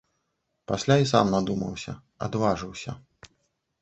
[0.71, 1.91] Пасля і сам надумаўся,
[2.29, 2.91] адважыўся.